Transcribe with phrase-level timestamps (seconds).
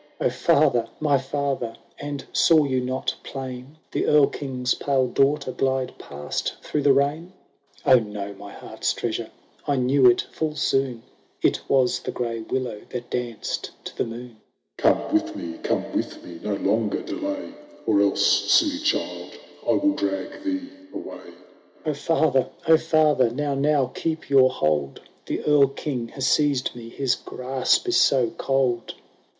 [0.19, 0.87] —"O father!
[0.99, 1.75] my father!
[1.99, 7.33] and saw you not plain The Erl King's pale daughter glide past through the rain?"
[7.85, 9.29] —"O no, my heart's treasure!
[9.67, 11.03] I knew it full soon,
[11.43, 14.37] It was the grey willow that danced to the moon."—
[14.77, 17.53] The Phantom." Come with me, come with me, no longer delay!
[17.85, 19.37] Or else, silly child,
[19.67, 21.33] I will drag thee away."—"
[21.85, 22.49] O father!
[22.67, 23.29] O father!
[23.29, 25.01] now, now, keep your hold!
[25.27, 28.95] The Erl King has seized me— his grasp is so cold."